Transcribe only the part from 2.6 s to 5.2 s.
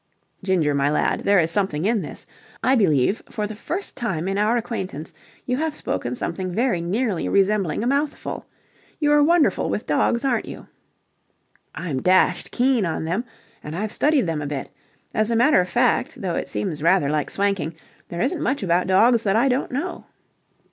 I believe for the first time in our acquaintance